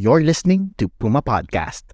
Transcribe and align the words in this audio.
You're 0.00 0.24
listening 0.24 0.72
to 0.78 0.88
Puma 0.88 1.20
Podcast. 1.20 1.92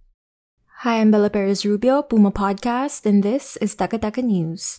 Hi, 0.86 1.02
I'm 1.02 1.10
Bella 1.10 1.26
Perez 1.28 1.66
Rubio, 1.66 2.06
Puma 2.06 2.30
Podcast, 2.30 3.02
and 3.02 3.18
this 3.26 3.58
is 3.58 3.74
Teka 3.74 3.98
Teka 3.98 4.22
News. 4.22 4.78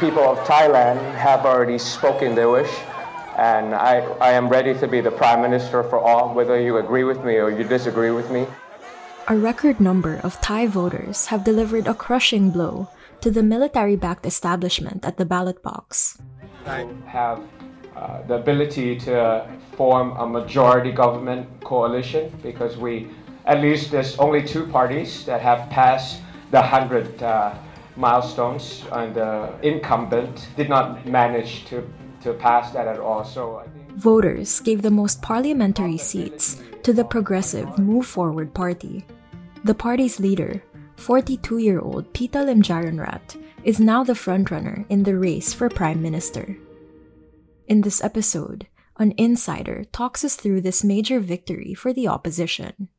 People 0.00 0.24
of 0.24 0.40
Thailand 0.48 0.96
have 1.20 1.44
already 1.44 1.76
spoken 1.76 2.32
their 2.32 2.48
wish, 2.48 2.72
and 3.36 3.76
I, 3.76 4.00
I 4.16 4.32
am 4.32 4.48
ready 4.48 4.72
to 4.80 4.88
be 4.88 5.04
the 5.04 5.12
Prime 5.12 5.44
Minister 5.44 5.84
for 5.84 6.00
all, 6.00 6.32
whether 6.32 6.58
you 6.58 6.80
agree 6.80 7.04
with 7.04 7.20
me 7.20 7.36
or 7.36 7.52
you 7.52 7.60
disagree 7.60 8.16
with 8.16 8.32
me. 8.32 8.48
A 9.28 9.36
record 9.36 9.76
number 9.76 10.24
of 10.24 10.40
Thai 10.40 10.72
voters 10.72 11.26
have 11.26 11.44
delivered 11.44 11.84
a 11.86 11.92
crushing 11.92 12.48
blow 12.48 12.88
to 13.20 13.30
the 13.30 13.44
military 13.44 13.96
backed 13.96 14.24
establishment 14.24 15.04
at 15.04 15.18
the 15.18 15.28
ballot 15.28 15.62
box. 15.62 16.16
I 16.64 16.88
have 17.04 17.44
uh, 17.96 18.22
the 18.26 18.34
ability 18.34 18.98
to 18.98 19.46
form 19.76 20.16
a 20.18 20.26
majority 20.26 20.92
government 20.92 21.46
coalition 21.64 22.32
because 22.42 22.76
we, 22.76 23.08
at 23.46 23.60
least 23.60 23.90
there's 23.90 24.18
only 24.18 24.42
two 24.42 24.66
parties 24.66 25.24
that 25.24 25.40
have 25.40 25.68
passed 25.70 26.20
the 26.50 26.60
100 26.60 27.22
uh, 27.22 27.54
milestones, 27.96 28.84
and 28.92 29.14
the 29.14 29.52
incumbent 29.62 30.48
did 30.56 30.68
not 30.68 31.06
manage 31.06 31.64
to, 31.66 31.82
to 32.22 32.32
pass 32.34 32.72
that 32.72 32.86
at 32.86 32.98
all. 32.98 33.24
So 33.24 33.62
Voters 33.96 34.60
gave 34.60 34.82
the 34.82 34.90
most 34.90 35.20
parliamentary 35.20 35.98
seats 35.98 36.62
to 36.82 36.92
the 36.92 37.04
progressive 37.04 37.78
Move 37.78 38.06
Forward 38.06 38.54
Party. 38.54 39.04
The 39.64 39.74
party's 39.74 40.18
leader, 40.18 40.62
42 40.96 41.58
year 41.58 41.80
old 41.80 42.12
Pita 42.12 42.38
Limjaroenrat, 42.38 43.36
is 43.64 43.78
now 43.78 44.02
the 44.02 44.14
frontrunner 44.14 44.84
in 44.88 45.02
the 45.02 45.16
race 45.16 45.52
for 45.52 45.68
Prime 45.68 46.02
Minister. 46.02 46.56
In 47.72 47.80
this 47.80 48.04
episode, 48.04 48.66
an 48.98 49.14
insider 49.16 49.84
talks 49.92 50.26
us 50.26 50.36
through 50.36 50.60
this 50.60 50.84
major 50.84 51.20
victory 51.20 51.72
for 51.72 51.90
the 51.94 52.06
opposition. 52.06 52.90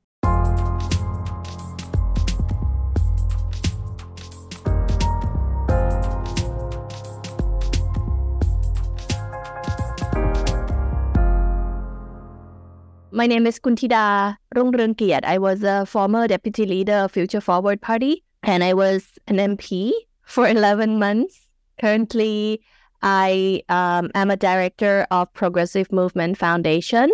My 13.11 13.27
name 13.27 13.45
is 13.45 13.59
Khunthida 13.59 14.37
Rungrungkiat. 14.55 15.23
I 15.23 15.37
was 15.37 15.61
a 15.61 15.85
former 15.85 16.27
deputy 16.27 16.65
leader 16.65 17.05
of 17.05 17.11
Future 17.11 17.41
Forward 17.41 17.79
Party, 17.79 18.23
and 18.41 18.63
I 18.63 18.73
was 18.73 19.19
an 19.27 19.37
MP 19.37 19.91
for 20.23 20.47
11 20.47 20.97
months. 20.97 21.45
Currently, 21.79 22.63
I 23.03 23.61
um, 23.67 24.09
am 24.15 24.31
a 24.31 24.37
director 24.37 25.05
of 25.11 25.31
Progressive 25.33 25.91
Movement 25.91 26.37
Foundation, 26.37 27.11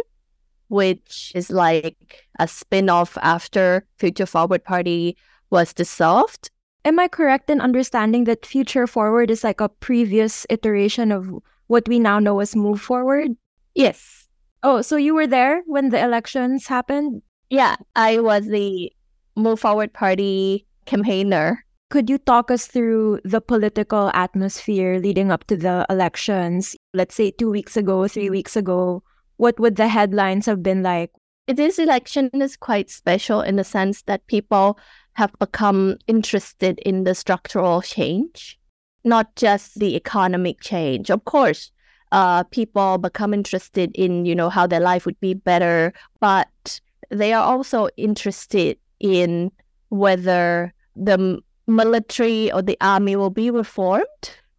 which 0.67 1.31
is 1.33 1.49
like 1.49 2.27
a 2.37 2.47
spin 2.47 2.89
off 2.89 3.17
after 3.23 3.85
Future 3.97 4.27
Forward 4.27 4.63
Party 4.63 5.17
was 5.49 5.73
dissolved. 5.73 6.51
Am 6.85 6.99
I 6.99 7.07
correct 7.07 7.49
in 7.49 7.59
understanding 7.59 8.25
that 8.25 8.45
Future 8.45 8.85
Forward 8.85 9.31
is 9.31 9.43
like 9.43 9.59
a 9.59 9.67
previous 9.67 10.45
iteration 10.51 11.11
of 11.11 11.27
what 11.67 11.87
we 11.87 11.99
now 11.99 12.19
know 12.19 12.39
as 12.39 12.55
Move 12.55 12.79
Forward? 12.79 13.31
Yes. 13.73 14.27
Oh, 14.61 14.81
so 14.81 14.95
you 14.95 15.15
were 15.15 15.27
there 15.27 15.63
when 15.65 15.89
the 15.89 16.01
elections 16.01 16.67
happened? 16.67 17.23
Yeah, 17.49 17.77
I 17.95 18.19
was 18.19 18.45
the 18.45 18.91
Move 19.35 19.59
Forward 19.59 19.91
Party 19.91 20.67
campaigner. 20.85 21.65
Could 21.89 22.07
you 22.07 22.19
talk 22.19 22.51
us 22.51 22.67
through 22.67 23.19
the 23.23 23.41
political 23.41 24.11
atmosphere 24.13 24.99
leading 24.99 25.31
up 25.31 25.45
to 25.47 25.57
the 25.57 25.87
elections? 25.89 26.75
Let's 26.93 27.15
say 27.15 27.31
two 27.31 27.49
weeks 27.49 27.75
ago, 27.75 28.07
three 28.07 28.29
weeks 28.29 28.55
ago. 28.55 29.01
What 29.37 29.59
would 29.59 29.75
the 29.75 29.87
headlines 29.87 30.45
have 30.45 30.61
been 30.61 30.83
like? 30.83 31.11
This 31.47 31.79
election 31.79 32.29
is 32.31 32.55
quite 32.55 32.91
special 32.91 33.41
in 33.41 33.55
the 33.55 33.63
sense 33.63 34.03
that 34.03 34.27
people 34.27 34.77
have 35.13 35.33
become 35.39 35.97
interested 36.05 36.77
in 36.85 37.05
the 37.05 37.15
structural 37.15 37.81
change, 37.81 38.59
not 39.03 39.35
just 39.35 39.79
the 39.79 39.95
economic 39.95 40.61
change. 40.61 41.09
Of 41.09 41.25
course, 41.25 41.71
uh, 42.11 42.43
people 42.43 42.99
become 42.99 43.33
interested 43.33 43.89
in 43.95 44.25
you 44.25 44.35
know 44.35 44.49
how 44.49 44.67
their 44.67 44.79
life 44.79 45.07
would 45.07 45.19
be 45.21 45.33
better, 45.33 45.93
but 46.19 46.81
they 47.09 47.33
are 47.33 47.43
also 47.43 47.89
interested 47.97 48.77
in 48.99 49.51
whether 49.89 50.71
the 50.95 51.41
military 51.69 52.51
or 52.51 52.61
the 52.61 52.77
army 52.81 53.15
will 53.15 53.29
be 53.29 53.49
reformed 53.51 54.05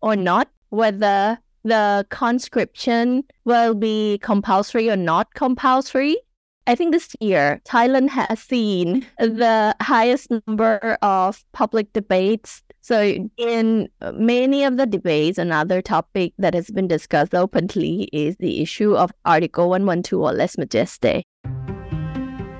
or 0.00 0.16
not, 0.16 0.48
whether 0.70 1.38
the 1.64 2.06
conscription 2.08 3.24
will 3.44 3.74
be 3.74 4.18
compulsory 4.22 4.88
or 4.90 4.96
not 4.96 5.34
compulsory. 5.34 6.16
I 6.66 6.74
think 6.74 6.92
this 6.92 7.16
year, 7.20 7.60
Thailand 7.64 8.10
has 8.10 8.38
seen 8.38 9.06
the 9.18 9.74
highest 9.80 10.30
number 10.46 10.96
of 11.02 11.44
public 11.52 11.92
debates. 11.92 12.62
So, 12.80 13.28
in 13.36 13.88
many 14.14 14.64
of 14.64 14.76
the 14.76 14.86
debates, 14.86 15.38
another 15.38 15.82
topic 15.82 16.32
that 16.38 16.54
has 16.54 16.70
been 16.70 16.86
discussed 16.86 17.34
openly 17.34 18.08
is 18.12 18.36
the 18.36 18.62
issue 18.62 18.94
of 18.94 19.10
Article 19.24 19.68
112 19.68 20.22
or 20.22 20.32
lese 20.32 20.56
majeste. 20.56 21.22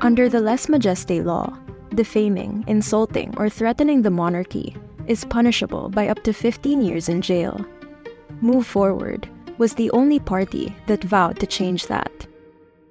Under 0.03 0.29
the 0.29 0.41
lese 0.41 0.69
majeste 0.69 1.25
law, 1.25 1.57
defaming, 1.95 2.65
insulting, 2.67 3.35
or 3.37 3.49
threatening 3.49 4.03
the 4.03 4.11
monarchy 4.11 4.77
is 5.07 5.25
punishable 5.25 5.89
by 5.89 6.09
up 6.09 6.23
to 6.25 6.33
15 6.33 6.83
years 6.83 7.09
in 7.09 7.21
jail. 7.21 7.65
Move 8.41 8.67
Forward 8.67 9.29
was 9.59 9.75
the 9.75 9.91
only 9.91 10.19
party 10.19 10.75
that 10.87 11.05
vowed 11.05 11.39
to 11.41 11.47
change 11.47 11.87
that. 11.89 12.27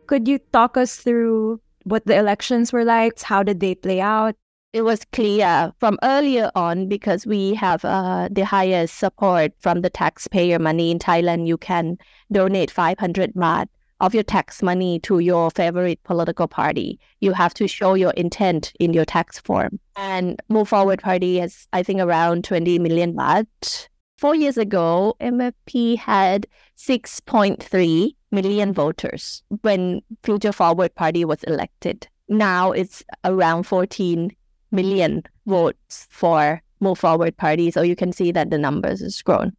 Could 0.08 0.28
you 0.28 0.40
talk 0.54 0.78
us 0.78 0.98
through 0.98 1.62
what 1.84 2.06
the 2.06 2.16
elections 2.18 2.72
were 2.74 2.86
like? 2.86 3.22
How 3.22 3.44
did 3.44 3.60
they 3.60 3.76
play 3.76 4.02
out? 4.02 4.36
It 4.72 4.84
was 4.84 5.04
clear 5.12 5.74
from 5.80 5.98
earlier 6.04 6.52
on 6.54 6.88
because 6.88 7.26
we 7.26 7.56
have 7.56 7.84
uh, 7.84 8.30
the 8.32 8.46
highest 8.46 9.00
support 9.00 9.54
from 9.60 9.82
the 9.82 9.90
taxpayer 9.90 10.60
money 10.60 10.92
in 10.92 11.00
Thailand. 11.00 11.48
You 11.48 11.58
can 11.58 11.98
donate 12.32 12.70
500 12.70 13.34
baht 13.34 13.68
of 14.00 14.14
your 14.14 14.24
tax 14.24 14.64
money 14.64 15.00
to 15.02 15.20
your 15.20 15.52
favorite 15.52 16.02
political 16.04 16.48
party. 16.48 17.00
You 17.20 17.34
have 17.34 17.54
to 17.56 17.68
show 17.68 17.94
your 17.94 18.12
intent 18.12 18.74
in 18.80 18.94
your 18.94 19.06
tax 19.06 19.40
form. 19.40 19.80
And 19.96 20.42
Move 20.50 20.70
Forward 20.70 21.02
Party 21.02 21.40
has, 21.40 21.68
I 21.74 21.84
think, 21.84 22.00
around 22.00 22.44
20 22.44 22.80
million 22.80 23.14
baht. 23.14 23.88
Four 24.18 24.36
years 24.36 24.58
ago, 24.58 25.16
MFP 25.22 25.98
had 25.98 26.48
6.3 26.78 28.16
million 28.32 28.74
voters 28.74 29.44
when 29.62 30.02
Future 30.24 30.52
Forward 30.52 30.94
Party 30.96 31.26
was 31.26 31.44
elected. 31.44 32.08
Now 32.28 32.72
it's 32.72 33.04
around 33.24 33.64
14 33.64 34.32
million 34.72 35.24
votes 35.46 36.08
for 36.10 36.62
Move 36.80 37.00
Forward 37.00 37.38
Party. 37.38 37.72
So 37.72 37.82
you 37.82 37.96
can 37.96 38.12
see 38.12 38.32
that 38.32 38.50
the 38.50 38.58
numbers 38.58 39.02
has 39.02 39.22
grown. 39.22 39.54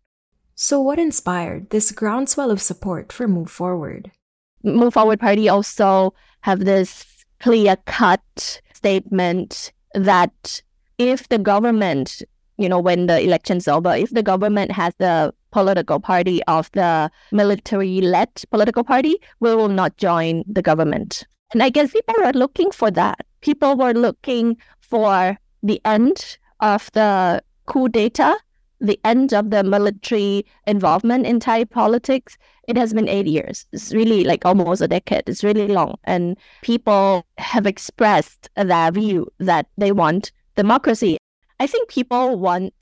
So, 0.55 0.79
what 0.79 0.99
inspired 0.99 1.71
this 1.71 1.91
groundswell 1.91 2.51
of 2.51 2.61
support 2.61 3.13
for 3.13 3.27
Move 3.27 3.51
Forward? 3.51 4.13
Move 4.63 4.95
Forward 4.95 5.21
Party 5.21 5.49
also 5.49 6.15
have 6.41 6.65
this 6.65 7.25
clear 7.41 7.77
cut 7.87 8.61
statement 8.75 9.73
that 9.95 10.63
if 10.99 11.29
the 11.29 11.39
government, 11.39 12.23
you 12.59 12.69
know, 12.69 12.79
when 12.79 13.07
the 13.07 13.21
election's 13.21 13.67
over, 13.69 13.95
if 13.95 14.11
the 14.11 14.23
government 14.23 14.71
has 14.73 14.95
the 14.99 15.33
political 15.51 15.99
party 15.99 16.43
of 16.45 16.71
the 16.73 17.11
military 17.33 18.01
led 18.01 18.29
political 18.51 18.85
party, 18.85 19.17
we 19.41 19.55
will 19.55 19.69
not 19.69 19.97
join 19.97 20.45
the 20.47 20.63
government. 20.63 21.27
And 21.53 21.63
I 21.63 21.71
guess 21.71 21.93
people 21.93 22.15
were 22.19 22.33
looking 22.33 22.71
for 22.71 22.91
that. 22.93 23.27
People 23.41 23.77
were 23.77 23.93
looking 23.93 24.57
for 24.81 25.37
the 25.63 25.81
end 25.85 26.39
of 26.61 26.91
the 26.93 27.43
coup 27.67 27.89
d'etat, 27.89 28.37
the 28.81 28.99
end 29.05 29.33
of 29.33 29.51
the 29.51 29.63
military 29.63 30.47
involvement 30.67 31.27
in 31.27 31.41
Thai 31.41 31.65
politics. 31.65 32.39
It 32.67 32.77
has 32.77 32.93
been 32.93 33.09
eight 33.09 33.27
years. 33.27 33.67
It's 33.73 33.93
really 33.93 34.25
like 34.25 34.45
almost 34.47 34.81
a 34.81 34.89
decade. 34.89 35.25
It's 35.27 35.45
really 35.45 35.69
long. 35.69 35.99
And 36.05 36.37
people 36.63 37.27
have 37.39 37.67
expressed 37.67 38.49
their 38.57 38.91
view 38.91 39.27
that 39.39 39.67
they 39.77 39.93
want 39.93 40.33
democracy. 40.57 41.19
I 41.59 41.67
think 41.67 41.89
people 41.89 42.39
want 42.39 42.73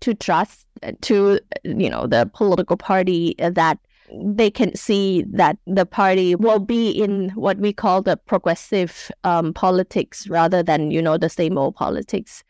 to 0.00 0.14
trust 0.14 0.66
to 1.00 1.40
you 1.64 1.90
know 1.90 2.06
the 2.06 2.30
political 2.32 2.76
party 2.76 3.34
that 3.38 3.78
they 4.12 4.50
can 4.50 4.74
see 4.74 5.24
that 5.28 5.58
the 5.66 5.84
party 5.84 6.34
will 6.34 6.58
be 6.58 6.90
in 6.90 7.30
what 7.30 7.58
we 7.58 7.72
call 7.72 8.00
the 8.00 8.16
progressive 8.16 9.10
um, 9.24 9.52
politics 9.52 10.28
rather 10.28 10.62
than 10.62 10.90
you 10.90 11.02
know 11.02 11.18
the 11.18 11.28
same 11.28 11.58
old 11.58 11.74
politics. 11.74 12.44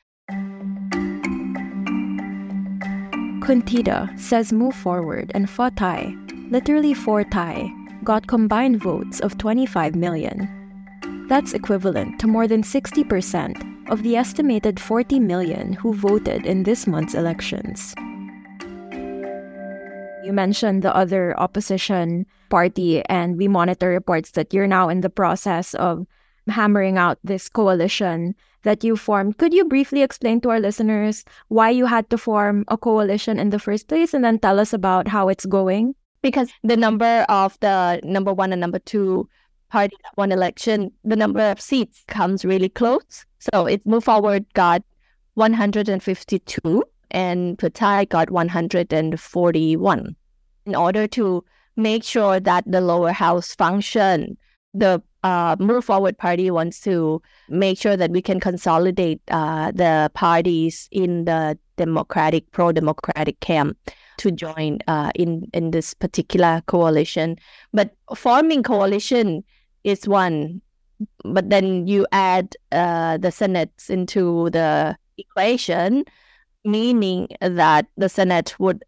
Khunthida 3.48 4.12
says 4.20 4.52
Move 4.52 4.74
Forward 4.74 5.32
and 5.34 5.48
Thai, 5.48 6.14
literally 6.50 6.92
For 6.92 7.24
Thai, 7.24 7.72
got 8.04 8.26
combined 8.26 8.82
votes 8.82 9.20
of 9.20 9.38
25 9.38 9.96
million. 9.96 10.46
That's 11.30 11.54
equivalent 11.54 12.20
to 12.20 12.26
more 12.26 12.46
than 12.46 12.60
60% 12.60 13.88
of 13.88 14.02
the 14.02 14.16
estimated 14.16 14.78
40 14.78 15.20
million 15.20 15.72
who 15.72 15.94
voted 15.94 16.44
in 16.44 16.64
this 16.64 16.86
month's 16.86 17.14
elections. 17.14 17.94
You 20.22 20.34
mentioned 20.34 20.82
the 20.82 20.94
other 20.94 21.34
opposition 21.40 22.26
party, 22.50 23.02
and 23.06 23.38
we 23.38 23.48
monitor 23.48 23.88
reports 23.88 24.32
that 24.32 24.52
you're 24.52 24.66
now 24.66 24.90
in 24.90 25.00
the 25.00 25.08
process 25.08 25.72
of 25.72 26.06
hammering 26.48 26.98
out 26.98 27.16
this 27.24 27.48
coalition 27.48 28.34
that 28.62 28.84
you 28.84 28.96
formed. 28.96 29.38
Could 29.38 29.54
you 29.54 29.64
briefly 29.64 30.02
explain 30.02 30.40
to 30.42 30.50
our 30.50 30.60
listeners 30.60 31.24
why 31.48 31.70
you 31.70 31.86
had 31.86 32.08
to 32.10 32.18
form 32.18 32.64
a 32.68 32.76
coalition 32.76 33.38
in 33.38 33.50
the 33.50 33.58
first 33.58 33.88
place 33.88 34.14
and 34.14 34.24
then 34.24 34.38
tell 34.38 34.58
us 34.60 34.72
about 34.72 35.08
how 35.08 35.28
it's 35.28 35.46
going? 35.46 35.94
Because 36.22 36.50
the 36.64 36.76
number 36.76 37.24
of 37.28 37.58
the 37.60 38.00
number 38.02 38.32
one 38.32 38.52
and 38.52 38.60
number 38.60 38.80
two 38.80 39.28
party 39.70 39.96
that 40.02 40.16
won 40.16 40.32
election, 40.32 40.90
the 41.04 41.16
number 41.16 41.40
of 41.40 41.60
seats 41.60 42.04
comes 42.08 42.44
really 42.44 42.68
close. 42.68 43.24
So 43.38 43.66
it 43.66 43.86
moved 43.86 44.06
forward 44.06 44.44
got 44.54 44.82
152 45.34 46.82
and 47.10 47.58
Pheu 47.58 47.72
Thai 47.72 48.04
got 48.06 48.30
141. 48.30 50.16
In 50.66 50.74
order 50.74 51.06
to 51.06 51.44
make 51.76 52.04
sure 52.04 52.40
that 52.40 52.64
the 52.66 52.80
lower 52.80 53.12
house 53.12 53.54
function, 53.54 54.36
the 54.74 55.02
uh, 55.22 55.56
Move 55.58 55.84
Forward 55.84 56.16
Party 56.16 56.50
wants 56.50 56.80
to 56.80 57.20
make 57.48 57.78
sure 57.78 57.96
that 57.96 58.10
we 58.10 58.22
can 58.22 58.40
consolidate 58.40 59.20
uh, 59.30 59.72
the 59.72 60.10
parties 60.14 60.88
in 60.92 61.24
the 61.24 61.58
democratic, 61.76 62.50
pro-democratic 62.52 63.40
camp 63.40 63.76
to 64.18 64.30
join 64.30 64.78
uh, 64.88 65.10
in 65.14 65.48
in 65.52 65.70
this 65.70 65.94
particular 65.94 66.62
coalition. 66.66 67.36
But 67.72 67.94
forming 68.14 68.62
coalition 68.62 69.44
is 69.84 70.06
one, 70.06 70.60
but 71.24 71.50
then 71.50 71.86
you 71.86 72.06
add 72.12 72.54
uh, 72.72 73.18
the 73.18 73.30
senates 73.30 73.90
into 73.90 74.50
the 74.50 74.96
equation, 75.16 76.04
meaning 76.64 77.28
that 77.40 77.86
the 77.96 78.08
senate 78.08 78.58
would 78.58 78.84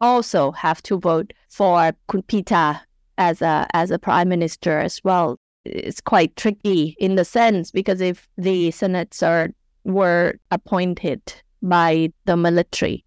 also 0.00 0.50
have 0.52 0.82
to 0.82 0.98
vote 0.98 1.32
for 1.48 1.92
Kunpita 2.08 2.80
as 3.18 3.42
a 3.42 3.66
as 3.72 3.90
a 3.90 3.98
prime 3.98 4.28
minister 4.28 4.78
as 4.78 5.00
well 5.04 5.38
it's 5.64 6.00
quite 6.00 6.36
tricky 6.36 6.96
in 6.98 7.14
the 7.14 7.24
sense 7.24 7.70
because 7.70 8.00
if 8.00 8.28
the 8.36 8.70
senates 8.70 9.22
are 9.22 9.50
were 9.84 10.34
appointed 10.50 11.20
by 11.62 12.12
the 12.24 12.36
military. 12.36 13.04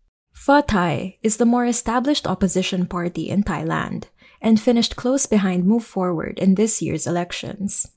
Thai 0.68 1.18
is 1.24 1.38
the 1.38 1.46
more 1.46 1.66
established 1.66 2.28
opposition 2.28 2.86
party 2.86 3.30
in 3.30 3.44
Thailand 3.44 4.06
and 4.42 4.60
finished 4.60 4.96
close 4.96 5.26
behind 5.26 5.66
Move 5.66 5.86
Forward 5.86 6.40
in 6.40 6.56
this 6.56 6.82
year's 6.82 7.08
elections. 7.08 7.88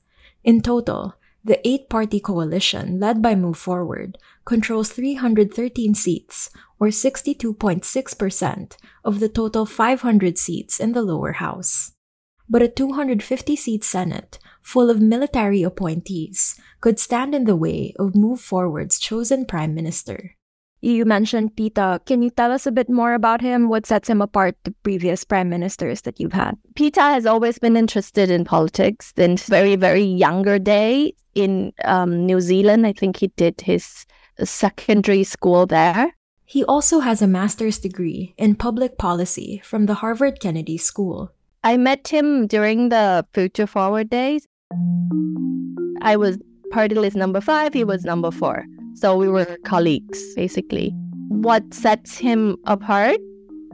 In 0.43 0.61
total, 0.61 1.15
the 1.43 1.65
eight 1.67 1.89
party 1.89 2.19
coalition 2.19 2.99
led 2.99 3.21
by 3.21 3.35
Move 3.35 3.57
Forward 3.57 4.17
controls 4.45 4.91
313 4.91 5.93
seats, 5.93 6.49
or 6.79 6.87
62.6% 6.87 8.77
of 9.03 9.19
the 9.19 9.29
total 9.29 9.65
500 9.65 10.37
seats 10.37 10.79
in 10.79 10.93
the 10.93 11.01
lower 11.01 11.33
house. 11.33 11.93
But 12.49 12.61
a 12.61 12.67
250 12.67 13.55
seat 13.55 13.83
Senate 13.83 14.39
full 14.61 14.89
of 14.89 15.01
military 15.01 15.63
appointees, 15.63 16.59
could 16.81 16.99
stand 16.99 17.33
in 17.33 17.45
the 17.45 17.55
way 17.55 17.93
of 17.99 18.15
Move 18.15 18.41
Forward's 18.41 18.99
chosen 18.99 19.45
prime 19.45 19.73
minister. 19.73 20.35
You 20.81 21.03
mentioned 21.03 21.57
Pita. 21.57 21.99
Can 22.05 22.21
you 22.21 22.29
tell 22.29 22.51
us 22.51 22.65
a 22.65 22.71
bit 22.71 22.89
more 22.89 23.13
about 23.13 23.41
him? 23.41 23.67
What 23.67 23.85
sets 23.85 24.09
him 24.09 24.21
apart 24.21 24.55
to 24.63 24.71
previous 24.83 25.25
prime 25.25 25.49
ministers 25.49 26.01
that 26.03 26.19
you've 26.21 26.33
had? 26.33 26.57
Pita 26.75 27.01
has 27.01 27.25
always 27.25 27.59
been 27.59 27.75
interested 27.75 28.31
in 28.31 28.45
politics 28.45 29.11
since 29.15 29.47
very, 29.47 29.75
very 29.75 30.03
younger 30.03 30.57
day 30.57 31.13
in 31.35 31.73
um, 31.83 32.25
New 32.25 32.39
Zealand. 32.39 32.87
I 32.87 32.93
think 32.93 33.17
he 33.17 33.27
did 33.35 33.59
his 33.59 34.05
secondary 34.41 35.25
school 35.25 35.65
there. 35.65 36.15
He 36.45 36.63
also 36.63 36.99
has 37.01 37.21
a 37.21 37.27
master's 37.27 37.77
degree 37.77 38.33
in 38.37 38.55
public 38.55 38.97
policy 38.97 39.61
from 39.63 39.85
the 39.85 39.95
Harvard 39.95 40.39
Kennedy 40.39 40.77
School. 40.77 41.31
I 41.61 41.75
met 41.75 42.07
him 42.07 42.47
during 42.47 42.87
the 42.87 43.25
Future 43.33 43.67
Forward 43.67 44.09
days. 44.09 44.47
I 46.01 46.15
was 46.15 46.37
party 46.71 46.95
list 46.95 47.17
number 47.17 47.41
five, 47.41 47.73
he 47.73 47.83
was 47.83 48.05
number 48.05 48.31
four. 48.31 48.65
So 48.95 49.17
we 49.17 49.27
were 49.27 49.57
colleagues, 49.65 50.35
basically. 50.35 50.91
What 51.27 51.73
sets 51.73 52.17
him 52.17 52.55
apart 52.65 53.17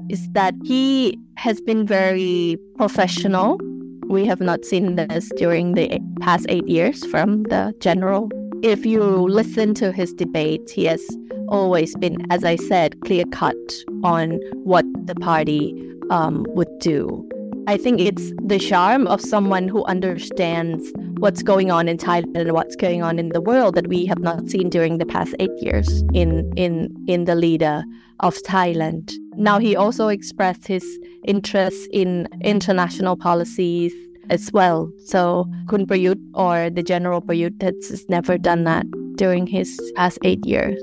is 0.10 0.28
that 0.32 0.56
he 0.64 1.16
has 1.38 1.62
been 1.62 1.86
very 1.86 2.58
professional. 2.76 3.60
We 4.08 4.26
have 4.26 4.42
not 4.42 4.66
seen 4.66 4.96
this 4.96 5.30
during 5.38 5.74
the 5.74 6.00
past 6.22 6.48
eight 6.50 6.68
years 6.68 7.06
from 7.06 7.44
the 7.44 7.72
general. 7.82 8.30
If 8.64 8.84
you 8.84 9.04
listen 9.04 9.76
to 9.76 9.92
his 9.92 10.12
debate, 10.12 10.72
he 10.72 10.86
has 10.86 11.04
always 11.50 11.96
been, 11.98 12.26
as 12.32 12.44
I 12.44 12.56
said, 12.56 13.00
clear 13.02 13.26
cut 13.32 13.56
on 14.04 14.40
what 14.64 14.86
the 15.06 15.14
party 15.14 15.72
um, 16.10 16.48
would 16.50 16.80
do. 16.80 17.30
I 17.68 17.78
think 17.78 18.00
it's 18.00 18.32
the 18.44 18.60
charm 18.60 19.08
of 19.08 19.20
someone 19.20 19.68
who 19.68 19.84
understands 19.86 20.92
what's 21.18 21.42
going 21.42 21.72
on 21.72 21.88
in 21.88 21.98
Thailand 21.98 22.38
and 22.38 22.52
what's 22.54 22.76
going 22.76 23.02
on 23.02 23.18
in 23.18 23.30
the 23.30 23.42
world 23.42 23.74
that 23.74 23.88
we 23.88 24.06
have 24.06 24.20
not 24.20 24.50
seen 24.50 24.70
during 24.70 25.00
the 25.00 25.06
past 25.06 25.34
eight 25.40 25.58
years 25.58 26.04
in 26.14 26.54
in 26.56 26.94
in 27.08 27.26
the 27.26 27.34
leader 27.34 27.84
of 28.20 28.36
Thailand. 28.44 29.12
Now 29.36 29.58
he 29.58 29.76
also 29.76 30.10
expressed 30.10 30.68
his 30.68 30.86
interest 31.26 31.90
in 31.92 32.28
international 32.42 33.18
policies 33.18 33.94
as 34.30 34.52
well. 34.54 34.92
So 35.06 35.50
Kun 35.68 35.88
Prayut 35.88 36.22
or 36.36 36.70
the 36.70 36.84
General 36.84 37.22
Prayut 37.22 37.60
has 37.64 38.06
never 38.10 38.38
done 38.38 38.64
that 38.66 38.86
during 39.16 39.48
his 39.48 39.80
past 39.96 40.20
eight 40.24 40.46
years. 40.46 40.78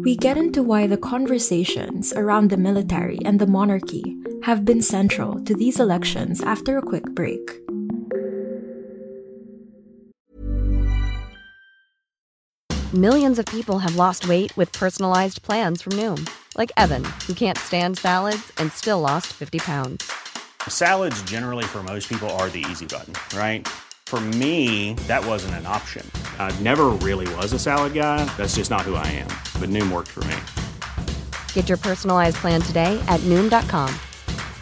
We 0.00 0.16
get 0.16 0.36
into 0.36 0.62
why 0.62 0.88
the 0.88 0.98
conversations 0.98 2.12
around 2.12 2.50
the 2.50 2.56
military 2.56 3.18
and 3.24 3.38
the 3.38 3.46
monarchy 3.46 4.16
have 4.42 4.64
been 4.64 4.82
central 4.82 5.40
to 5.44 5.54
these 5.54 5.78
elections 5.80 6.42
after 6.42 6.76
a 6.76 6.82
quick 6.82 7.06
break. 7.14 7.60
Millions 12.92 13.38
of 13.38 13.46
people 13.46 13.78
have 13.78 13.96
lost 13.96 14.28
weight 14.28 14.54
with 14.56 14.70
personalized 14.72 15.42
plans 15.42 15.80
from 15.80 15.94
Noom, 15.94 16.28
like 16.58 16.70
Evan, 16.76 17.04
who 17.26 17.32
can't 17.32 17.56
stand 17.56 17.96
salads 17.96 18.52
and 18.58 18.70
still 18.70 19.00
lost 19.00 19.28
50 19.28 19.60
pounds. 19.60 20.12
Salads, 20.68 21.22
generally, 21.22 21.64
for 21.64 21.82
most 21.82 22.06
people, 22.06 22.28
are 22.30 22.50
the 22.50 22.64
easy 22.70 22.84
button, 22.84 23.14
right? 23.34 23.66
For 24.04 24.20
me, 24.20 24.92
that 25.08 25.24
wasn't 25.24 25.54
an 25.54 25.66
option. 25.66 26.08
I 26.38 26.54
never 26.60 26.90
really 27.00 27.34
was 27.36 27.54
a 27.54 27.58
salad 27.58 27.94
guy. 27.94 28.26
That's 28.36 28.56
just 28.56 28.70
not 28.70 28.82
who 28.82 28.94
I 28.96 29.06
am. 29.06 29.28
But 29.58 29.70
Noom 29.70 29.90
worked 29.90 30.10
for 30.10 30.24
me. 30.24 30.36
Get 31.54 31.70
your 31.70 31.78
personalized 31.78 32.36
plan 32.36 32.60
today 32.60 33.02
at 33.08 33.20
Noom.com. 33.20 33.88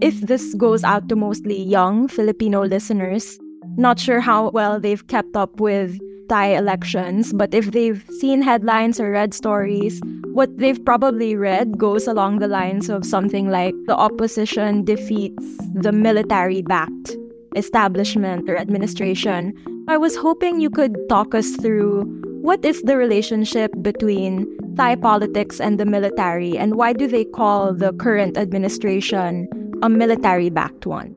if 0.00 0.20
this 0.20 0.54
goes 0.54 0.84
out 0.84 1.08
to 1.08 1.16
mostly 1.16 1.60
young 1.60 2.08
Filipino 2.08 2.64
listeners, 2.64 3.38
not 3.76 3.98
sure 3.98 4.20
how 4.20 4.50
well 4.50 4.78
they've 4.80 5.06
kept 5.06 5.36
up 5.36 5.60
with 5.60 5.98
Thai 6.28 6.56
elections, 6.56 7.32
but 7.32 7.54
if 7.54 7.70
they've 7.72 8.04
seen 8.18 8.42
headlines 8.42 8.98
or 9.00 9.10
read 9.10 9.32
stories, 9.32 10.00
what 10.32 10.58
they've 10.58 10.84
probably 10.84 11.36
read 11.36 11.78
goes 11.78 12.06
along 12.06 12.40
the 12.40 12.48
lines 12.48 12.88
of 12.88 13.06
something 13.06 13.48
like 13.48 13.74
the 13.86 13.96
opposition 13.96 14.84
defeats 14.84 15.44
the 15.74 15.92
military 15.92 16.62
backed 16.62 17.16
establishment 17.54 18.50
or 18.50 18.56
administration. 18.56 19.54
I 19.88 19.96
was 19.96 20.16
hoping 20.16 20.60
you 20.60 20.68
could 20.68 20.96
talk 21.08 21.34
us 21.34 21.56
through 21.56 22.04
what 22.42 22.64
is 22.64 22.82
the 22.82 22.96
relationship 22.96 23.70
between 23.80 24.46
Thai 24.76 24.96
politics 24.96 25.58
and 25.58 25.80
the 25.80 25.86
military, 25.86 26.58
and 26.58 26.74
why 26.74 26.92
do 26.92 27.06
they 27.06 27.24
call 27.24 27.72
the 27.72 27.94
current 27.94 28.36
administration 28.36 29.48
a 29.86 29.88
military 29.88 30.50
backed 30.50 30.84
one? 30.84 31.16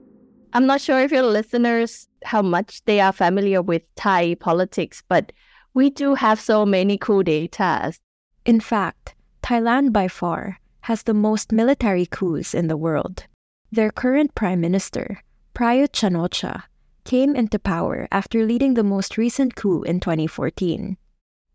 I'm 0.53 0.65
not 0.65 0.81
sure 0.81 0.99
if 0.99 1.11
your 1.11 1.23
listeners 1.23 2.07
how 2.23 2.41
much 2.41 2.83
they 2.85 2.99
are 2.99 3.11
familiar 3.11 3.61
with 3.61 3.83
Thai 3.95 4.35
politics, 4.35 5.03
but 5.07 5.31
we 5.73 5.89
do 5.89 6.15
have 6.15 6.39
so 6.39 6.65
many 6.65 6.97
coup 6.97 7.23
d'etats. 7.23 7.99
In 8.45 8.59
fact, 8.59 9.15
Thailand 9.41 9.93
by 9.93 10.07
far 10.07 10.59
has 10.81 11.03
the 11.03 11.13
most 11.13 11.51
military 11.51 12.05
coups 12.05 12.53
in 12.53 12.67
the 12.67 12.77
world. 12.77 13.25
Their 13.71 13.91
current 13.91 14.35
prime 14.35 14.61
minister, 14.61 15.23
Prayut 15.53 15.89
Chan-o-cha, 15.93 16.65
came 17.05 17.35
into 17.35 17.59
power 17.59 18.07
after 18.11 18.45
leading 18.45 18.73
the 18.73 18.83
most 18.83 19.17
recent 19.17 19.55
coup 19.55 19.83
in 19.83 19.99
2014. 19.99 20.97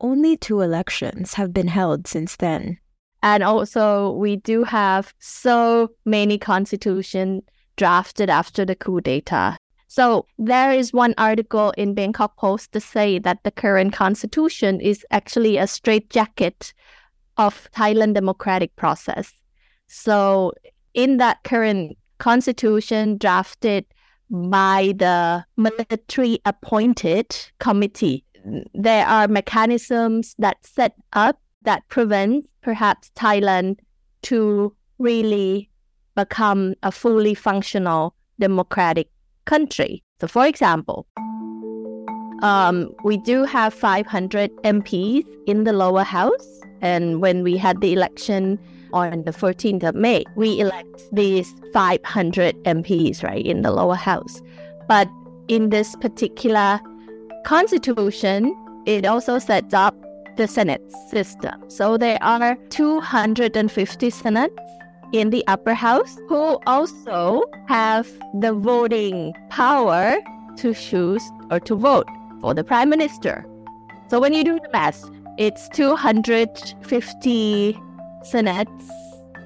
Only 0.00 0.36
two 0.36 0.60
elections 0.60 1.34
have 1.34 1.52
been 1.52 1.68
held 1.68 2.06
since 2.06 2.36
then. 2.36 2.78
And 3.24 3.42
also, 3.42 4.10
we 4.12 4.36
do 4.36 4.64
have 4.64 5.14
so 5.18 5.88
many 6.04 6.36
constitution 6.36 7.40
drafted 7.76 8.28
after 8.28 8.66
the 8.66 8.76
coup 8.76 9.00
d'etat. 9.00 9.56
So 9.88 10.26
there 10.36 10.72
is 10.72 10.92
one 10.92 11.14
article 11.16 11.72
in 11.78 11.94
Bangkok 11.94 12.36
Post 12.36 12.72
to 12.72 12.80
say 12.80 13.18
that 13.20 13.42
the 13.42 13.50
current 13.50 13.94
constitution 13.94 14.78
is 14.78 15.06
actually 15.10 15.56
a 15.56 15.66
straitjacket 15.66 16.74
of 17.38 17.66
Thailand 17.74 18.12
democratic 18.12 18.76
process. 18.76 19.32
So 19.86 20.52
in 20.92 21.16
that 21.16 21.44
current 21.44 21.96
constitution 22.18 23.16
drafted 23.16 23.86
by 24.30 24.92
the 24.98 25.46
military 25.56 26.40
appointed 26.44 27.34
committee, 27.58 28.22
there 28.74 29.06
are 29.06 29.28
mechanisms 29.28 30.34
that 30.38 30.58
set 30.66 30.94
up 31.14 31.38
that 31.64 31.86
prevents 31.88 32.48
perhaps 32.62 33.10
Thailand 33.16 33.78
to 34.22 34.74
really 34.98 35.68
become 36.14 36.74
a 36.82 36.92
fully 36.92 37.34
functional 37.34 38.14
democratic 38.38 39.08
country. 39.44 40.02
So, 40.20 40.28
for 40.28 40.46
example, 40.46 41.06
um, 42.42 42.94
we 43.04 43.16
do 43.18 43.44
have 43.44 43.72
500 43.72 44.50
MPs 44.64 45.24
in 45.46 45.64
the 45.64 45.72
lower 45.72 46.02
house. 46.02 46.60
And 46.80 47.20
when 47.20 47.42
we 47.42 47.56
had 47.56 47.80
the 47.80 47.92
election 47.92 48.58
on 48.92 49.24
the 49.24 49.30
14th 49.30 49.82
of 49.82 49.94
May, 49.94 50.24
we 50.36 50.60
elect 50.60 51.02
these 51.12 51.52
500 51.72 52.54
MPs, 52.64 53.22
right, 53.22 53.44
in 53.44 53.62
the 53.62 53.70
lower 53.70 53.94
house. 53.94 54.42
But 54.88 55.08
in 55.48 55.70
this 55.70 55.96
particular 55.96 56.80
constitution, 57.46 58.54
it 58.86 59.06
also 59.06 59.38
sets 59.38 59.72
up 59.72 59.96
the 60.36 60.48
Senate 60.48 60.82
system. 61.10 61.62
So 61.68 61.96
there 61.96 62.18
are 62.22 62.56
250 62.70 64.10
Senates 64.10 64.58
in 65.12 65.30
the 65.30 65.44
upper 65.46 65.74
house 65.74 66.18
who 66.28 66.58
also 66.66 67.44
have 67.68 68.08
the 68.40 68.52
voting 68.52 69.32
power 69.50 70.16
to 70.56 70.74
choose 70.74 71.22
or 71.50 71.60
to 71.60 71.74
vote 71.74 72.08
for 72.40 72.54
the 72.54 72.64
prime 72.64 72.88
minister. 72.88 73.44
So 74.08 74.20
when 74.20 74.32
you 74.32 74.44
do 74.44 74.60
the 74.60 74.68
math, 74.72 75.04
it's 75.38 75.68
250 75.70 77.78
senates 78.22 78.90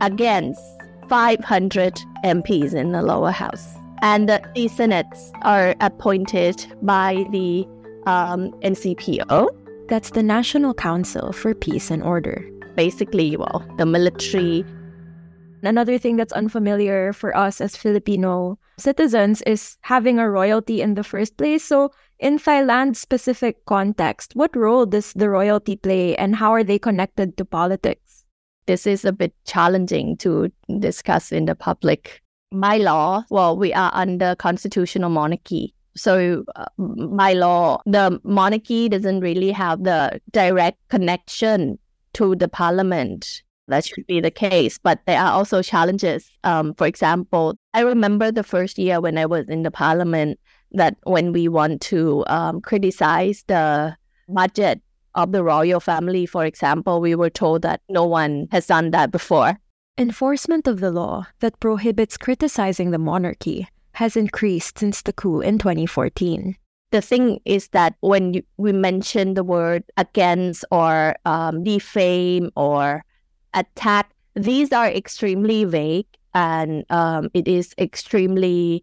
against 0.01 0.61
500 1.09 1.95
MPs 2.25 2.75
in 2.75 2.93
the 2.93 3.03
lower 3.03 3.31
house. 3.31 3.75
And 4.03 4.29
the, 4.29 4.43
the 4.55 4.69
senates 4.69 5.33
are 5.43 5.75
appointed 5.81 6.67
by 6.83 7.27
the 7.31 7.67
um, 8.07 8.53
NCPO. 8.63 9.49
That's 9.89 10.11
the 10.11 10.23
National 10.23 10.75
Council 10.75 11.33
for 11.33 11.55
Peace 11.55 11.91
and 11.91 12.03
Order. 12.03 12.45
Basically, 12.77 13.37
well, 13.37 13.65
the 13.79 13.87
military 13.87 14.65
Another 15.63 15.99
thing 15.99 16.17
that's 16.17 16.33
unfamiliar 16.33 17.13
for 17.13 17.37
us 17.37 17.61
as 17.61 17.75
Filipino 17.75 18.59
citizens 18.79 19.43
is 19.43 19.77
having 19.81 20.19
a 20.19 20.31
royalty 20.31 20.81
in 20.81 20.95
the 20.95 21.03
first 21.03 21.37
place. 21.37 21.65
So, 21.65 21.91
in 22.21 22.39
Thailand's 22.39 23.01
specific 23.01 23.65
context, 23.67 24.37
what 24.37 24.55
role 24.55 24.87
does 24.87 25.13
the 25.15 25.29
royalty 25.29 25.75
play 25.75 26.15
and 26.17 26.37
how 26.37 26.53
are 26.53 26.63
they 26.63 26.79
connected 26.79 27.37
to 27.39 27.45
politics? 27.45 28.25
This 28.67 28.87
is 28.87 29.05
a 29.05 29.13
bit 29.13 29.35
challenging 29.47 30.17
to 30.19 30.53
discuss 30.79 31.33
in 31.33 31.47
the 31.47 31.57
public. 31.57 32.23
By 32.53 32.77
law, 32.77 33.25
well, 33.31 33.57
we 33.57 33.73
are 33.73 33.91
under 33.95 34.37
constitutional 34.37 35.11
monarchy. 35.11 35.75
So, 35.99 36.45
uh, 36.57 36.67
by 36.79 37.33
law, 37.35 37.83
the 37.85 38.21
monarchy 38.25 38.89
doesn't 38.89 39.21
really 39.21 39.51
have 39.51 39.85
the 39.85 40.21
direct 40.31 40.79
connection 40.89 41.79
to 42.15 42.35
the 42.35 42.49
parliament 42.49 43.43
that 43.69 43.85
should 43.85 44.07
be 44.07 44.21
the 44.21 44.31
case. 44.31 44.79
But 44.79 45.01
there 45.07 45.21
are 45.21 45.33
also 45.33 45.63
challenges. 45.63 46.31
Um, 46.45 46.75
for 46.75 46.87
example, 46.87 47.55
I 47.75 47.81
remember 47.81 48.33
the 48.33 48.43
first 48.43 48.79
year 48.79 49.01
when 49.01 49.19
I 49.19 49.27
was 49.27 49.49
in 49.49 49.63
the 49.63 49.71
parliament 49.71 50.41
that 50.73 50.97
when 51.05 51.33
we 51.33 51.49
want 51.49 51.81
to 51.83 52.25
um, 52.27 52.61
criticize 52.61 53.45
the 53.47 53.97
budget 54.29 54.81
of 55.15 55.33
the 55.33 55.43
royal 55.43 55.81
family, 55.81 56.27
for 56.27 56.45
example, 56.45 57.01
we 57.01 57.15
were 57.15 57.31
told 57.31 57.63
that 57.63 57.81
no 57.89 58.05
one 58.05 58.49
has 58.53 58.67
done 58.67 58.91
that 58.91 59.11
before. 59.11 59.59
Enforcement 59.97 60.67
of 60.69 60.81
the 60.81 60.91
law 60.91 61.27
that 61.41 61.59
prohibits 61.61 62.17
criticizing 62.17 62.91
the 62.91 62.99
monarchy 62.99 63.69
has 63.99 64.17
increased 64.17 64.79
since 64.79 65.03
the 65.03 65.13
coup 65.13 65.41
in 65.41 65.59
2014 65.59 66.57
the 66.91 67.03
thing 67.03 67.41
is 67.45 67.69
that 67.69 67.95
when 68.01 68.35
you, 68.35 68.43
we 68.57 68.73
mention 68.73 69.35
the 69.35 69.45
word 69.45 69.85
against 69.97 70.65
or 70.71 71.17
um, 71.25 71.63
defame 71.65 72.51
or 72.57 73.05
attack, 73.55 74.11
these 74.35 74.73
are 74.73 74.87
extremely 74.87 75.65
vague 75.65 76.07
and 76.35 76.85
um, 76.91 77.29
it 77.35 77.47
is 77.47 77.75
extremely 77.79 78.83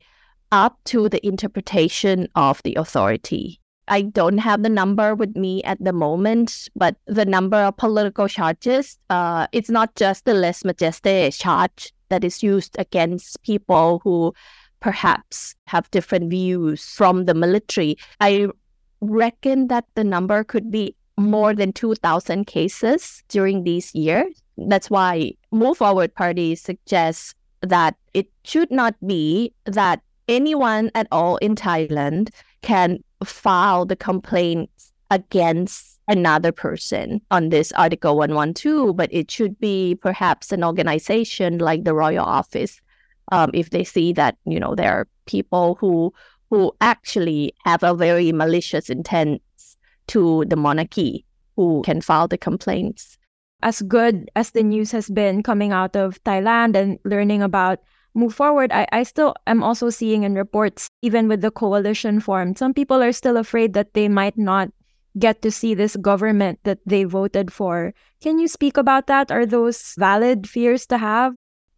up 0.52 0.78
to 0.86 1.10
the 1.10 1.26
interpretation 1.26 2.28
of 2.36 2.62
the 2.64 2.76
authority. 2.76 3.60
I 3.88 4.02
don't 4.02 4.40
have 4.40 4.64
the 4.64 4.70
number 4.70 5.14
with 5.14 5.36
me 5.36 5.64
at 5.64 5.84
the 5.84 5.94
moment, 5.94 6.70
but 6.76 6.96
the 7.06 7.26
number 7.26 7.58
of 7.58 7.78
political 7.78 8.28
charges, 8.28 8.98
uh, 9.10 9.48
it's 9.52 9.70
not 9.70 9.96
just 9.96 10.26
the 10.26 10.34
lèse 10.34 10.64
majesté 10.64 11.36
charge 11.40 11.94
that 12.10 12.24
is 12.24 12.42
used 12.42 12.76
against 12.80 13.42
people 13.44 14.02
who 14.04 14.34
perhaps 14.86 15.56
have 15.66 15.90
different 15.90 16.30
views 16.30 16.94
from 16.94 17.26
the 17.26 17.34
military. 17.34 17.98
I 18.22 18.50
reckon 19.02 19.68
that 19.70 19.86
the 19.96 20.04
number 20.04 20.44
could 20.44 20.70
be 20.70 20.96
more 21.18 21.56
than 21.56 21.74
2,000 21.74 22.46
cases 22.46 23.24
during 23.28 23.64
these 23.64 23.96
years. 23.96 24.44
That's 24.58 24.92
why 24.92 25.32
Move 25.52 25.80
Forward 25.80 26.14
Party 26.14 26.54
suggests 26.54 27.34
that 27.62 27.96
it 28.14 28.28
should 28.44 28.70
not 28.70 28.94
be 29.08 29.52
that 29.66 30.02
anyone 30.28 30.92
at 30.94 31.08
all 31.12 31.38
in 31.38 31.56
Thailand 31.56 32.30
can 32.62 33.00
file 33.24 33.88
the 33.88 33.96
complaints 33.96 34.94
against 35.10 36.00
another 36.08 36.52
person 36.52 37.22
on 37.32 37.50
this 37.50 37.72
Article 37.72 38.18
112, 38.18 38.96
but 38.96 39.10
it 39.12 39.32
should 39.32 39.60
be 39.60 39.96
perhaps 39.96 40.52
an 40.52 40.64
organization 40.64 41.58
like 41.58 41.86
the 41.86 41.96
Royal 41.96 42.26
Office. 42.26 42.82
Um, 43.32 43.52
if 43.54 43.72
they 43.72 43.84
see 43.84 44.14
that 44.14 44.38
you 44.46 44.60
know 44.60 44.76
there 44.76 44.92
are 44.92 45.08
people 45.26 45.78
who 45.80 46.14
who 46.50 46.72
actually 46.82 47.54
have 47.66 47.84
a 47.84 47.96
very 47.96 48.32
malicious 48.32 48.90
intent 48.90 49.42
to 50.08 50.46
the 50.48 50.56
monarchy 50.56 51.26
who 51.56 51.82
can 51.84 52.02
file 52.02 52.28
the 52.28 52.38
complaints 52.38 53.18
as 53.64 53.82
good 53.82 54.30
as 54.36 54.52
the 54.52 54.62
news 54.62 54.92
has 54.92 55.10
been 55.10 55.42
coming 55.42 55.72
out 55.72 55.96
of 55.96 56.24
Thailand 56.24 56.76
and 56.76 57.00
learning 57.04 57.42
about 57.42 57.80
Move 58.16 58.34
Forward, 58.34 58.72
I, 58.72 58.88
I 58.94 59.04
still 59.04 59.36
am 59.46 59.62
also 59.62 59.90
seeing 59.90 60.24
in 60.24 60.36
reports, 60.36 60.88
even 61.02 61.28
with 61.28 61.42
the 61.42 61.52
coalition 61.52 62.22
formed, 62.22 62.58
some 62.58 62.74
people 62.74 63.04
are 63.04 63.12
still 63.12 63.36
afraid 63.36 63.74
that 63.74 63.94
they 63.94 64.08
might 64.08 64.38
not 64.38 64.70
get 65.20 65.42
to 65.42 65.52
see 65.52 65.74
this 65.74 65.98
government 65.98 66.60
that 66.64 66.80
they 66.86 67.04
voted 67.04 67.52
for. 67.52 67.94
Can 68.22 68.40
you 68.40 68.48
speak 68.48 68.78
about 68.78 69.08
that? 69.08 69.32
Are 69.32 69.46
those 69.46 69.96
valid 69.98 70.48
fears 70.48 70.86
to 70.88 70.98
have? 70.98 71.36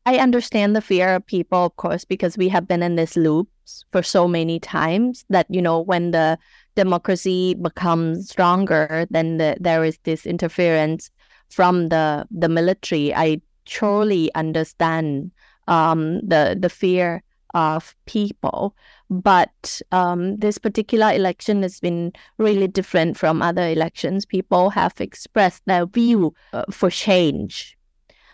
I 0.08 0.20
understand 0.20 0.74
the 0.74 0.80
fear 0.80 1.16
of 1.16 1.26
people, 1.26 1.66
of 1.66 1.76
course, 1.76 2.06
because 2.06 2.38
we 2.38 2.48
have 2.48 2.66
been 2.66 2.82
in 2.82 2.96
this 2.96 3.18
loop 3.18 3.50
for 3.92 4.02
so 4.02 4.26
many 4.26 4.58
times 4.58 5.26
that, 5.30 5.48
you 5.50 5.62
know, 5.62 5.82
when 5.82 6.12
the 6.12 6.40
democracy 6.76 7.56
becomes 7.56 8.30
stronger, 8.30 9.06
then 9.10 9.36
the, 9.36 9.58
there 9.60 9.84
is 9.84 10.00
this 10.06 10.26
interference 10.26 11.12
from 11.50 11.90
the 11.90 12.26
the 12.32 12.48
military, 12.48 13.14
I 13.14 13.42
truly 13.66 14.34
understand 14.34 15.32
um, 15.68 16.22
the 16.26 16.58
the 16.58 16.70
fear 16.70 17.22
of 17.54 17.94
people. 18.06 18.78
But 19.10 19.82
um, 19.92 20.38
this 20.38 20.58
particular 20.58 21.12
election 21.12 21.64
has 21.64 21.82
been 21.82 22.14
really 22.38 22.70
different 22.70 23.18
from 23.18 23.42
other 23.42 23.68
elections. 23.68 24.26
People 24.26 24.70
have 24.70 24.94
expressed 25.02 25.64
their 25.66 25.86
view 25.86 26.34
uh, 26.54 26.64
for 26.72 26.90
change. 26.90 27.77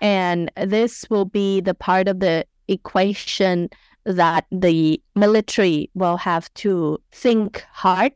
And 0.03 0.51
this 0.55 1.09
will 1.09 1.25
be 1.25 1.61
the 1.61 1.73
part 1.73 2.07
of 2.07 2.19
the 2.19 2.45
equation 2.67 3.69
that 4.05 4.45
the 4.51 5.01
military 5.15 5.89
will 5.95 6.17
have 6.17 6.53
to 6.55 7.01
think 7.11 7.65
hard 7.71 8.11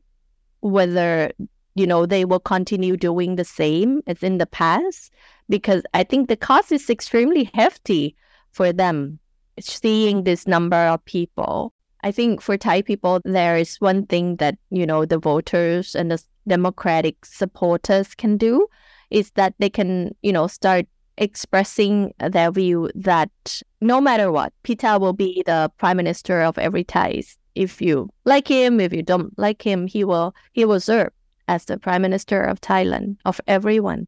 whether 0.62 1.32
you 1.76 1.88
know 1.88 2.06
they 2.06 2.26
will 2.26 2.40
continue 2.40 2.98
doing 2.98 3.38
the 3.38 3.46
same 3.46 4.02
as 4.08 4.22
in 4.22 4.38
the 4.38 4.46
past 4.46 5.12
because 5.48 5.84
i 5.94 6.04
think 6.04 6.28
the 6.28 6.36
cost 6.36 6.72
is 6.72 6.90
extremely 6.90 7.50
hefty 7.54 8.16
for 8.52 8.74
them 8.74 9.20
seeing 9.60 10.24
this 10.24 10.48
number 10.48 10.76
of 10.76 11.04
people. 11.06 11.74
I 12.04 12.12
think 12.12 12.42
for 12.42 12.58
thai 12.58 12.82
people 12.82 13.20
there 13.26 13.58
is 13.58 13.78
one 13.82 14.06
thing 14.06 14.36
that 14.38 14.58
you 14.70 14.86
know 14.86 15.06
the 15.06 15.18
voters 15.18 15.96
and 15.96 16.12
the 16.12 16.22
democratic 16.48 17.26
supporters 17.26 18.14
can 18.16 18.38
do 18.38 18.68
is 19.10 19.32
that 19.32 19.56
they 19.60 19.70
can 19.70 20.16
you 20.22 20.32
know 20.32 20.48
start 20.48 20.86
expressing 21.18 22.14
their 22.20 22.52
view 22.52 22.90
that 22.96 23.62
no 23.82 24.00
matter 24.00 24.32
what, 24.32 24.54
Pita 24.64 24.98
will 25.00 25.14
be 25.14 25.44
the 25.46 25.72
prime 25.78 25.98
minister 25.98 26.42
of 26.42 26.58
every 26.58 26.84
Thai. 26.84 27.24
If 27.56 27.82
you 27.82 28.10
like 28.26 28.48
him, 28.48 28.80
if 28.80 28.94
you 28.94 29.02
don't 29.02 29.38
like 29.38 29.66
him, 29.66 29.88
he 29.88 30.04
will 30.04 30.36
he 30.54 30.64
will 30.64 30.80
serve 30.80 31.12
as 31.48 31.66
the 31.66 31.78
prime 31.80 32.02
minister 32.02 32.44
of 32.44 32.62
Thailand 32.62 33.18
of 33.26 33.42
everyone. 33.48 34.08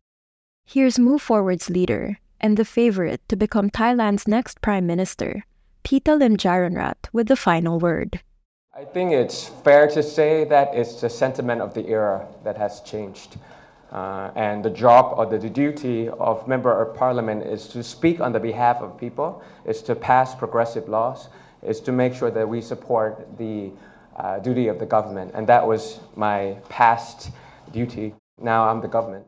Here's 0.65 0.99
Move 0.99 1.21
Forward's 1.21 1.69
leader 1.69 2.19
and 2.39 2.57
the 2.57 2.65
favorite 2.65 3.21
to 3.27 3.35
become 3.35 3.69
Thailand's 3.69 4.27
next 4.27 4.61
prime 4.61 4.85
minister, 4.85 5.43
Pita 5.83 6.11
Limjaroenrat, 6.11 7.09
with 7.11 7.27
the 7.27 7.35
final 7.35 7.79
word. 7.79 8.21
I 8.75 8.85
think 8.85 9.11
it's 9.11 9.47
fair 9.47 9.87
to 9.87 10.03
say 10.03 10.45
that 10.45 10.73
it's 10.73 11.01
the 11.01 11.09
sentiment 11.09 11.61
of 11.61 11.73
the 11.73 11.87
era 11.87 12.27
that 12.43 12.55
has 12.57 12.81
changed. 12.81 13.37
Uh, 13.91 14.29
and 14.35 14.63
the 14.63 14.69
job 14.69 15.17
or 15.17 15.25
the, 15.25 15.49
duty 15.49 16.09
of 16.09 16.47
member 16.47 16.69
of 16.69 16.95
parliament 16.95 17.41
is 17.43 17.67
to 17.67 17.83
speak 17.83 18.19
on 18.19 18.31
the 18.31 18.39
behalf 18.39 18.77
of 18.81 18.97
people, 18.99 19.41
is 19.65 19.81
to 19.81 19.95
pass 19.95 20.35
progressive 20.35 20.87
laws, 20.87 21.29
is 21.63 21.79
to 21.81 21.91
make 21.91 22.13
sure 22.13 22.29
that 22.29 22.47
we 22.47 22.61
support 22.61 23.25
the 23.37 23.71
uh, 24.17 24.37
duty 24.39 24.67
of 24.67 24.77
the 24.77 24.85
government. 24.85 25.31
And 25.33 25.47
that 25.47 25.65
was 25.65 25.99
my 26.15 26.57
past 26.69 27.31
duty. 27.71 28.13
Now 28.39 28.69
I'm 28.69 28.79
the 28.81 28.87
government. 28.87 29.25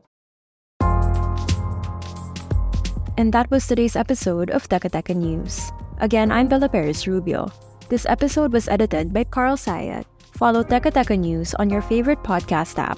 And 3.17 3.33
that 3.33 3.49
was 3.49 3.67
today's 3.67 3.95
episode 3.95 4.51
of 4.51 4.69
Teka 4.69 4.91
Teka 4.91 5.15
News. 5.15 5.71
Again, 5.99 6.31
I'm 6.31 6.47
Bella 6.47 6.69
Perez 6.69 7.07
Rubio. 7.07 7.51
This 7.89 8.05
episode 8.05 8.53
was 8.53 8.69
edited 8.69 9.11
by 9.11 9.25
Carl 9.25 9.57
Sayat. 9.57 10.05
Follow 10.37 10.63
Teka 10.63 10.93
Teka 10.93 11.17
News 11.17 11.53
on 11.55 11.69
your 11.69 11.81
favorite 11.81 12.23
podcast 12.23 12.77
app 12.77 12.97